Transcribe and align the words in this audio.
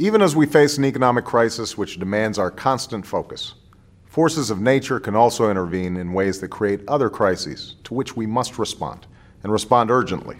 Even 0.00 0.22
as 0.22 0.34
we 0.34 0.44
face 0.44 0.76
an 0.76 0.84
economic 0.84 1.24
crisis 1.24 1.78
which 1.78 2.00
demands 2.00 2.36
our 2.36 2.50
constant 2.50 3.06
focus, 3.06 3.54
forces 4.06 4.50
of 4.50 4.60
nature 4.60 4.98
can 4.98 5.14
also 5.14 5.48
intervene 5.48 5.96
in 5.96 6.12
ways 6.12 6.40
that 6.40 6.48
create 6.48 6.80
other 6.88 7.08
crises 7.08 7.76
to 7.84 7.94
which 7.94 8.16
we 8.16 8.26
must 8.26 8.58
respond, 8.58 9.06
and 9.44 9.52
respond 9.52 9.92
urgently. 9.92 10.36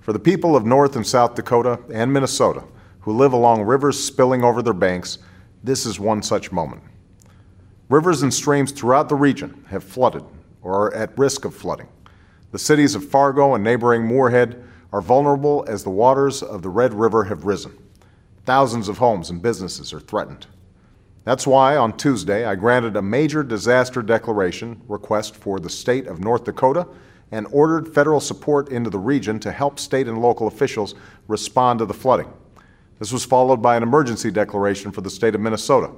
For 0.00 0.12
the 0.12 0.18
people 0.18 0.54
of 0.54 0.66
North 0.66 0.96
and 0.96 1.06
South 1.06 1.34
Dakota 1.34 1.80
and 1.90 2.12
Minnesota 2.12 2.62
who 3.00 3.16
live 3.16 3.32
along 3.32 3.62
rivers 3.62 3.98
spilling 3.98 4.44
over 4.44 4.60
their 4.60 4.74
banks, 4.74 5.16
this 5.62 5.86
is 5.86 5.98
one 5.98 6.22
such 6.22 6.52
moment. 6.52 6.82
Rivers 7.88 8.20
and 8.20 8.34
streams 8.34 8.70
throughout 8.70 9.08
the 9.08 9.14
region 9.14 9.64
have 9.70 9.82
flooded 9.82 10.26
or 10.60 10.74
are 10.74 10.94
at 10.94 11.16
risk 11.16 11.46
of 11.46 11.54
flooding. 11.54 11.88
The 12.52 12.58
cities 12.58 12.94
of 12.94 13.08
Fargo 13.08 13.54
and 13.54 13.64
neighboring 13.64 14.02
Moorhead 14.06 14.62
are 14.92 15.00
vulnerable 15.00 15.64
as 15.68 15.84
the 15.84 15.88
waters 15.88 16.42
of 16.42 16.60
the 16.60 16.68
Red 16.68 16.92
River 16.92 17.24
have 17.24 17.46
risen. 17.46 17.78
Thousands 18.44 18.88
of 18.88 18.98
homes 18.98 19.30
and 19.30 19.40
businesses 19.40 19.92
are 19.94 20.00
threatened. 20.00 20.46
That's 21.24 21.46
why 21.46 21.78
on 21.78 21.96
Tuesday 21.96 22.44
I 22.44 22.54
granted 22.54 22.96
a 22.96 23.02
major 23.02 23.42
disaster 23.42 24.02
declaration 24.02 24.82
request 24.86 25.34
for 25.34 25.58
the 25.58 25.70
state 25.70 26.06
of 26.06 26.20
North 26.20 26.44
Dakota 26.44 26.86
and 27.32 27.46
ordered 27.50 27.88
federal 27.88 28.20
support 28.20 28.68
into 28.68 28.90
the 28.90 28.98
region 28.98 29.40
to 29.40 29.50
help 29.50 29.78
state 29.78 30.08
and 30.08 30.20
local 30.20 30.46
officials 30.46 30.94
respond 31.26 31.78
to 31.78 31.86
the 31.86 31.94
flooding. 31.94 32.30
This 32.98 33.12
was 33.12 33.24
followed 33.24 33.62
by 33.62 33.76
an 33.76 33.82
emergency 33.82 34.30
declaration 34.30 34.92
for 34.92 35.00
the 35.00 35.08
state 35.08 35.34
of 35.34 35.40
Minnesota, 35.40 35.90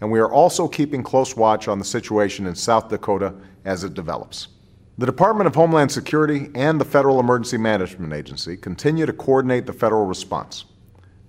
and 0.00 0.10
we 0.10 0.20
are 0.20 0.30
also 0.30 0.68
keeping 0.68 1.02
close 1.02 1.36
watch 1.36 1.66
on 1.66 1.80
the 1.80 1.84
situation 1.84 2.46
in 2.46 2.54
South 2.54 2.88
Dakota 2.88 3.34
as 3.64 3.82
it 3.82 3.94
develops. 3.94 4.48
The 4.96 5.06
Department 5.06 5.48
of 5.48 5.56
Homeland 5.56 5.90
Security 5.90 6.50
and 6.54 6.80
the 6.80 6.84
Federal 6.84 7.18
Emergency 7.18 7.58
Management 7.58 8.12
Agency 8.12 8.56
continue 8.56 9.06
to 9.06 9.12
coordinate 9.12 9.66
the 9.66 9.72
federal 9.72 10.06
response. 10.06 10.66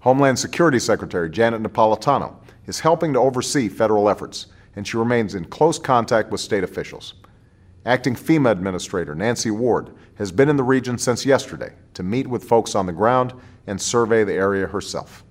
Homeland 0.02 0.40
Security 0.40 0.80
Secretary 0.80 1.30
Janet 1.30 1.62
Napolitano 1.62 2.36
is 2.66 2.80
helping 2.80 3.14
to 3.14 3.20
oversee 3.20 3.70
federal 3.70 4.10
efforts, 4.10 4.48
and 4.76 4.88
she 4.88 4.98
remains 4.98 5.36
in 5.36 5.46
close 5.46 5.78
contact 5.78 6.32
with 6.32 6.42
state 6.42 6.64
officials. 6.64 7.14
Acting 7.86 8.16
FEMA 8.16 8.50
Administrator 8.50 9.14
Nancy 9.14 9.52
Ward 9.52 9.92
has 10.16 10.32
been 10.32 10.50
in 10.50 10.56
the 10.58 10.64
region 10.64 10.98
since 10.98 11.24
yesterday 11.24 11.74
to 11.94 12.02
meet 12.02 12.26
with 12.26 12.44
folks 12.44 12.74
on 12.74 12.88
the 12.88 12.92
ground 12.92 13.34
and 13.68 13.80
survey 13.80 14.24
the 14.24 14.34
area 14.34 14.66
herself. 14.66 15.24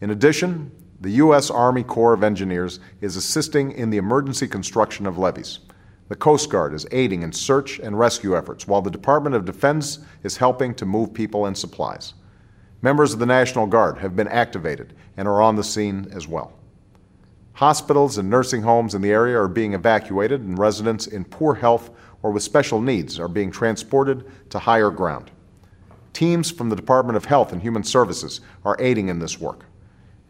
In 0.00 0.10
addition, 0.10 0.70
the 1.00 1.10
U.S. 1.10 1.50
Army 1.50 1.82
Corps 1.82 2.12
of 2.12 2.22
Engineers 2.22 2.78
is 3.00 3.16
assisting 3.16 3.72
in 3.72 3.90
the 3.90 3.96
emergency 3.96 4.46
construction 4.46 5.06
of 5.06 5.18
levees. 5.18 5.58
The 6.08 6.14
Coast 6.14 6.50
Guard 6.50 6.72
is 6.72 6.86
aiding 6.92 7.22
in 7.22 7.32
search 7.32 7.80
and 7.80 7.98
rescue 7.98 8.36
efforts, 8.36 8.68
while 8.68 8.82
the 8.82 8.90
Department 8.92 9.34
of 9.34 9.44
Defense 9.44 9.98
is 10.22 10.36
helping 10.36 10.72
to 10.76 10.86
move 10.86 11.12
people 11.12 11.46
and 11.46 11.58
supplies. 11.58 12.14
Members 12.84 13.12
of 13.12 13.20
the 13.20 13.26
National 13.26 13.68
Guard 13.68 13.98
have 13.98 14.16
been 14.16 14.26
activated 14.26 14.92
and 15.16 15.28
are 15.28 15.40
on 15.40 15.54
the 15.54 15.62
scene 15.62 16.08
as 16.12 16.26
well. 16.26 16.52
Hospitals 17.52 18.18
and 18.18 18.28
nursing 18.28 18.62
homes 18.62 18.96
in 18.96 19.02
the 19.02 19.12
area 19.12 19.38
are 19.38 19.46
being 19.46 19.74
evacuated, 19.74 20.40
and 20.40 20.58
residents 20.58 21.06
in 21.06 21.24
poor 21.24 21.54
health 21.54 21.90
or 22.24 22.32
with 22.32 22.42
special 22.42 22.80
needs 22.80 23.20
are 23.20 23.28
being 23.28 23.52
transported 23.52 24.24
to 24.50 24.58
higher 24.58 24.90
ground. 24.90 25.30
Teams 26.12 26.50
from 26.50 26.68
the 26.70 26.76
Department 26.76 27.16
of 27.16 27.24
Health 27.24 27.52
and 27.52 27.62
Human 27.62 27.84
Services 27.84 28.40
are 28.64 28.76
aiding 28.80 29.08
in 29.08 29.20
this 29.20 29.38
work, 29.38 29.64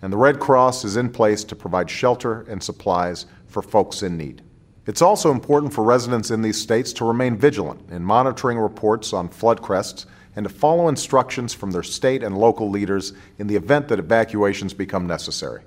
and 0.03 0.13
the 0.13 0.19
Red 0.19 0.39
Cross 0.39 0.85
is 0.85 0.97
in 0.97 1.09
place 1.11 1.45
to 1.45 1.57
provide 1.57 1.89
shelter 1.89 2.43
and 2.43 2.63
supplies 2.63 3.25
for 3.47 3.63
folks 3.63 4.03
in 4.03 4.19
need. 4.19 4.43
It's 4.87 5.03
also 5.03 5.31
important 5.31 5.73
for 5.73 5.85
residents 5.85 6.31
in 6.31 6.43
these 6.43 6.61
states 6.61 6.93
to 6.95 7.05
remain 7.05 7.37
vigilant 7.37 7.89
in 7.91 8.03
monitoring 8.03 8.59
reports 8.59 9.13
on 9.13 9.29
flood 9.29 9.63
crests 9.63 10.07
and 10.35 10.45
to 10.45 10.51
follow 10.51 10.89
instructions 10.89 11.53
from 11.53 11.71
their 11.71 11.83
state 11.83 12.23
and 12.23 12.39
local 12.39 12.71
leaders 12.71 13.13
in 13.39 13.47
the 13.47 13.57
event 13.57 13.89
that 13.89 13.99
evacuations 13.99 14.73
become 14.73 15.07
necessary. 15.07 15.63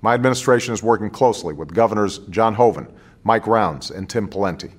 My 0.00 0.14
administration 0.14 0.74
is 0.74 0.82
working 0.82 1.10
closely 1.10 1.54
with 1.54 1.74
Governors 1.74 2.18
John 2.30 2.54
Hoeven, 2.54 2.92
Mike 3.22 3.46
Rounds, 3.46 3.90
and 3.90 4.08
Tim 4.08 4.28
Pawlenty, 4.28 4.72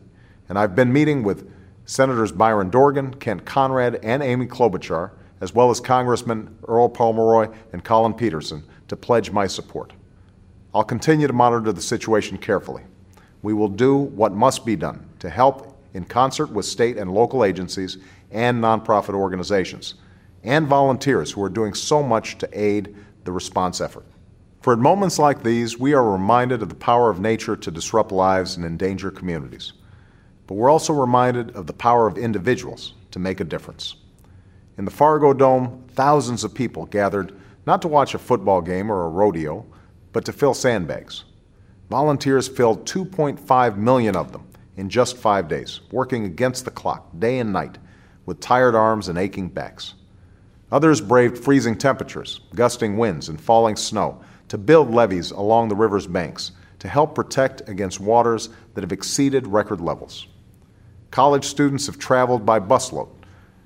and 0.49 0.57
I've 0.57 0.75
been 0.75 0.93
meeting 0.93 1.23
with 1.23 1.51
Senators 1.85 2.31
Byron 2.31 2.69
Dorgan, 2.69 3.13
Kent 3.15 3.45
Conrad, 3.45 3.99
and 4.03 4.23
Amy 4.23 4.47
Klobuchar, 4.47 5.11
as 5.41 5.53
well 5.53 5.69
as 5.69 5.79
Congressmen 5.79 6.57
Earl 6.67 6.89
Pomeroy 6.89 7.53
and 7.73 7.83
Collin 7.83 8.13
Peterson, 8.13 8.63
to 8.87 8.95
pledge 8.95 9.31
my 9.31 9.47
support. 9.47 9.93
I'll 10.73 10.83
continue 10.83 11.27
to 11.27 11.33
monitor 11.33 11.71
the 11.71 11.81
situation 11.81 12.37
carefully. 12.37 12.83
We 13.41 13.53
will 13.53 13.67
do 13.67 13.95
what 13.95 14.33
must 14.33 14.65
be 14.65 14.75
done 14.75 15.07
to 15.19 15.29
help 15.29 15.79
in 15.93 16.05
concert 16.05 16.51
with 16.51 16.65
state 16.65 16.97
and 16.97 17.13
local 17.13 17.43
agencies 17.43 17.97
and 18.35 18.61
nonprofit 18.61 19.15
organizations 19.15 19.95
and 20.43 20.67
volunteers 20.67 21.31
who 21.31 21.41
are 21.41 21.49
doing 21.49 21.73
so 21.73 22.03
much 22.03 22.37
to 22.37 22.49
aid 22.53 22.95
the 23.23 23.31
response 23.31 23.81
effort. 23.81 24.05
For 24.61 24.73
at 24.73 24.79
moments 24.79 25.17
like 25.17 25.41
these, 25.41 25.79
we 25.79 25.93
are 25.93 26.11
reminded 26.11 26.61
of 26.61 26.69
the 26.69 26.75
power 26.75 27.09
of 27.09 27.19
nature 27.19 27.55
to 27.55 27.71
disrupt 27.71 28.11
lives 28.11 28.57
and 28.57 28.65
endanger 28.65 29.09
communities. 29.09 29.73
But 30.47 30.55
we're 30.55 30.69
also 30.69 30.93
reminded 30.93 31.55
of 31.55 31.65
the 31.65 31.73
power 31.73 32.07
of 32.07 32.17
individuals 32.17 32.93
to 33.11 33.19
make 33.19 33.39
a 33.39 33.45
difference. 33.45 33.95
In 34.77 34.85
the 34.85 34.91
Fargo 34.91 35.33
Dome, 35.33 35.85
thousands 35.93 36.43
of 36.43 36.53
people 36.53 36.85
gathered 36.85 37.33
not 37.65 37.81
to 37.81 37.87
watch 37.87 38.13
a 38.13 38.19
football 38.19 38.61
game 38.61 38.91
or 38.91 39.05
a 39.05 39.09
rodeo, 39.09 39.65
but 40.13 40.25
to 40.25 40.33
fill 40.33 40.53
sandbags. 40.53 41.23
Volunteers 41.89 42.47
filled 42.47 42.85
2.5 42.85 43.77
million 43.77 44.15
of 44.15 44.31
them 44.31 44.47
in 44.75 44.89
just 44.89 45.17
five 45.17 45.47
days, 45.47 45.79
working 45.91 46.25
against 46.25 46.65
the 46.65 46.71
clock, 46.71 47.07
day 47.17 47.39
and 47.39 47.53
night, 47.53 47.77
with 48.25 48.39
tired 48.39 48.75
arms 48.75 49.07
and 49.07 49.17
aching 49.17 49.49
backs. 49.49 49.93
Others 50.71 51.01
braved 51.01 51.37
freezing 51.37 51.77
temperatures, 51.77 52.41
gusting 52.55 52.97
winds, 52.97 53.29
and 53.29 53.39
falling 53.39 53.75
snow 53.75 54.21
to 54.47 54.57
build 54.57 54.91
levees 54.91 55.31
along 55.31 55.69
the 55.69 55.75
river's 55.75 56.07
banks 56.07 56.51
to 56.79 56.87
help 56.87 57.15
protect 57.15 57.67
against 57.69 57.99
waters 57.99 58.49
that 58.73 58.81
have 58.81 58.91
exceeded 58.91 59.47
record 59.47 59.81
levels. 59.81 60.27
College 61.11 61.45
students 61.45 61.85
have 61.85 61.97
traveled 61.97 62.45
by 62.45 62.59
busload 62.59 63.09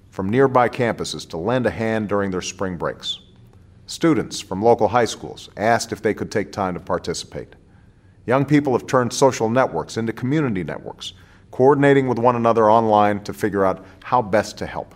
from 0.10 0.30
nearby 0.30 0.68
campuses 0.70 1.28
to 1.30 1.38
lend 1.38 1.66
a 1.66 1.72
hand 1.72 2.10
during 2.10 2.32
their 2.32 2.42
spring 2.42 2.78
breaks. 2.78 3.20
Students 3.88 4.40
from 4.40 4.62
local 4.62 4.88
high 4.88 5.06
schools 5.06 5.50
asked 5.58 5.92
if 5.92 6.02
they 6.02 6.14
could 6.14 6.32
take 6.32 6.52
time 6.52 6.76
to 6.76 6.80
participate. 6.80 7.56
Young 8.26 8.46
people 8.46 8.74
have 8.74 8.86
turned 8.86 9.12
social 9.12 9.50
networks 9.50 9.98
into 9.98 10.14
community 10.14 10.64
networks 10.64 11.14
coordinating 11.52 12.08
with 12.08 12.20
one 12.20 12.36
another 12.36 12.70
online 12.70 13.24
to 13.24 13.34
figure 13.34 13.66
out 13.66 13.86
how 14.04 14.22
best 14.22 14.58
to 14.58 14.66
help. 14.66 14.96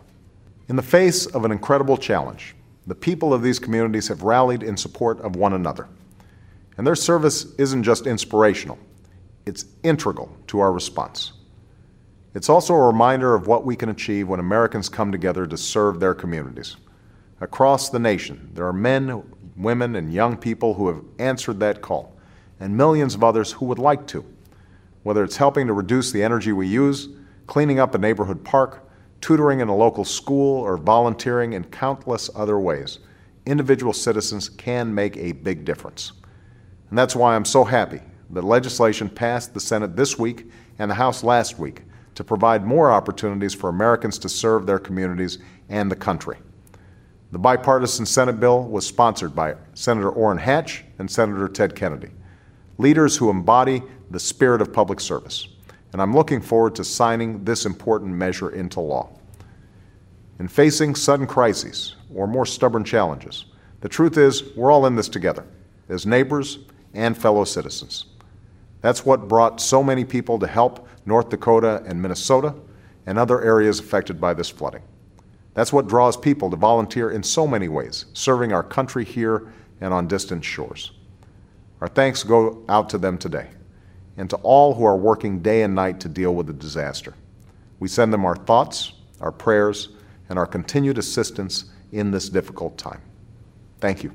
In 0.69 0.75
the 0.75 0.81
face 0.81 1.25
of 1.25 1.46
an 1.46 1.52
incredible 1.52 1.97
challenge, 1.97 2.56
the 2.88 2.96
people 2.96 3.34
of 3.34 3.41
these 3.41 3.59
communities 3.59 4.08
have 4.08 4.24
rallied 4.24 4.63
in 4.63 4.78
support 4.78 5.19
of 5.22 5.36
one 5.36 5.53
another. 5.53 5.88
And 6.78 6.86
their 6.86 6.96
service 6.96 7.53
isn't 7.56 7.84
just 7.84 8.08
inspirational, 8.08 8.80
it's 9.46 9.66
integral 9.84 10.36
to 10.47 10.59
our 10.59 10.72
response. 10.72 11.34
It's 12.34 12.50
also 12.50 12.74
a 12.74 12.88
reminder 12.88 13.36
of 13.36 13.46
what 13.46 13.63
we 13.63 13.75
can 13.75 13.90
achieve 13.90 14.28
when 14.28 14.40
Americans 14.40 14.90
come 14.90 15.12
together 15.12 15.46
to 15.46 15.58
serve 15.58 16.00
their 16.00 16.16
communities. 16.16 16.78
Across 17.42 17.90
the 17.90 18.00
nation, 18.00 18.50
there 18.53 18.66
are 18.66 18.74
men, 18.74 19.22
women, 19.56 19.96
and 19.96 20.12
young 20.12 20.38
people 20.38 20.74
who 20.74 20.88
have 20.88 21.03
answered 21.19 21.59
that 21.59 21.81
call, 21.81 22.18
and 22.59 22.75
millions 22.75 23.13
of 23.13 23.24
others 23.24 23.52
who 23.52 23.66
would 23.66 23.80
like 23.80 24.08
to 24.08 24.25
whether 25.03 25.24
it's 25.24 25.38
helping 25.38 25.68
to 25.68 25.74
reduce 25.74 26.12
the 26.12 26.24
energy 26.24 26.52
we 26.52 26.68
use, 26.68 27.09
cleaning 27.47 27.80
up 27.80 27.94
a 27.94 27.97
neighborhood 27.97 28.44
park, 28.44 28.90
tutoring 29.22 29.59
in 29.59 29.68
a 29.68 29.75
local 29.75 30.03
school, 30.03 30.62
or 30.62 30.78
volunteering 30.78 31.53
in 31.53 31.64
countless 31.66 32.30
other 32.36 32.59
ways, 32.59 33.00
individual 33.46 33.94
citizens 33.94 34.50
can 34.50 34.94
make 34.94 35.16
a 35.18 35.31
big 35.31 35.66
difference. 35.66 36.13
And 36.90 36.97
that's 36.97 37.16
why 37.16 37.36
I'm 37.36 37.46
so 37.46 37.63
happy 37.63 38.02
that 38.31 38.44
legislation 38.44 39.09
passed 39.09 39.53
the 39.53 39.59
Senate 39.59 39.96
this 39.96 40.18
week 40.18 40.50
and 40.80 40.90
the 40.90 40.96
House 40.96 41.24
last 41.24 41.59
week 41.59 41.84
to 42.16 42.24
provide 42.24 42.66
more 42.66 42.92
opportunities 42.92 43.53
for 43.53 43.69
Americans 43.69 44.18
to 44.19 44.30
serve 44.30 44.66
their 44.66 44.80
communities 44.80 45.40
and 45.69 45.92
the 45.92 45.96
country. 45.96 46.38
The 47.31 47.40
bipartisan 47.40 48.06
Senate 48.06 48.40
bill 48.40 48.63
was 48.63 48.86
sponsored 48.86 49.36
by 49.36 49.56
Senator 49.74 50.12
Orrin 50.12 50.38
Hatch 50.38 50.86
and 51.00 51.10
Senator 51.10 51.48
Ted 51.48 51.75
Kennedy, 51.75 52.12
leaders 52.78 53.18
who 53.18 53.30
embody 53.30 53.84
the 54.12 54.20
spirit 54.20 54.62
of 54.62 54.74
public 54.74 55.00
service. 55.00 55.48
And 55.92 56.02
I'm 56.02 56.14
looking 56.14 56.42
forward 56.42 56.75
to 56.75 56.84
signing 56.84 57.44
this 57.44 57.66
important 57.66 58.14
measure 58.14 58.50
into 58.50 58.80
law. 58.80 59.10
In 60.40 60.48
facing 60.48 60.96
sudden 60.96 61.28
crises 61.28 61.96
or 62.14 62.28
more 62.28 62.46
stubborn 62.46 62.84
challenges, 62.84 63.46
the 63.81 63.90
truth 63.90 64.18
is 64.18 64.56
we're 64.56 64.72
all 64.72 64.86
in 64.86 64.96
this 64.96 65.10
together 65.10 65.46
as 65.90 66.06
neighbors 66.06 66.60
and 66.94 67.18
fellow 67.18 67.44
citizens. 67.44 68.06
That's 68.81 69.06
what 69.06 69.28
brought 69.28 69.62
so 69.62 69.84
many 69.84 70.04
people 70.04 70.40
to 70.40 70.48
help 70.48 70.88
North 71.06 71.30
Dakota 71.30 71.84
and 71.86 72.02
Minnesota 72.02 72.56
and 73.06 73.18
other 73.18 73.42
areas 73.42 73.80
affected 73.80 74.20
by 74.20 74.34
this 74.34 74.50
flooding. 74.50 74.81
That's 75.54 75.72
what 75.72 75.88
draws 75.88 76.18
people 76.18 76.50
to 76.50 76.56
volunteer 76.56 77.12
in 77.12 77.22
so 77.22 77.46
many 77.46 77.68
ways, 77.68 78.06
serving 78.14 78.54
our 78.54 78.64
country 78.64 79.06
here 79.06 79.54
and 79.81 79.94
on 79.94 80.08
distant 80.08 80.44
shores. 80.44 80.92
Our 81.83 81.89
thanks 81.89 82.24
go 82.24 82.63
out 82.69 82.89
to 82.91 82.97
them 82.97 83.18
today 83.18 83.50
and 84.15 84.30
to 84.30 84.38
all 84.38 84.74
who 84.74 84.85
are 84.85 84.95
working 84.95 85.41
day 85.41 85.63
and 85.63 85.75
night 85.75 86.00
to 86.00 86.07
deal 86.07 86.33
with 86.33 86.47
the 86.47 86.53
disaster. 86.53 87.13
We 87.81 87.89
send 87.89 88.13
them 88.13 88.24
our 88.24 88.38
thoughts, 88.38 88.94
our 89.19 89.33
prayers, 89.33 89.89
and 90.30 90.39
our 90.39 90.45
continued 90.45 90.97
assistance 90.97 91.65
in 91.91 92.09
this 92.09 92.30
difficult 92.30 92.77
time. 92.77 93.01
Thank 93.81 94.01
you. 94.01 94.13